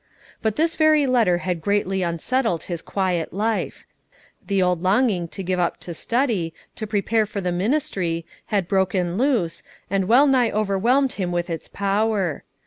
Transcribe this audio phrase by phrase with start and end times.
[0.41, 3.85] But this very letter had greatly unsettled his quiet life;
[4.43, 8.67] the old longing to give himself up to study, to prepare for the ministry, had
[8.67, 9.61] broken loose,
[9.91, 12.43] and well nigh overwhelmed him with its power.